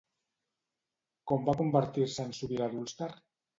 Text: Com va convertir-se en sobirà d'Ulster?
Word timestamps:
Com 1.33 1.45
va 1.51 1.55
convertir-se 1.61 2.27
en 2.27 2.35
sobirà 2.41 2.73
d'Ulster? 2.75 3.15